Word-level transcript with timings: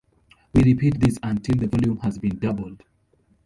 We 0.53 0.63
repeat 0.63 0.99
this 0.99 1.19
until 1.21 1.57
the 1.59 1.67
volume 1.67 1.97
has 1.99 2.17
been 2.17 2.39
doubled. 2.39 2.81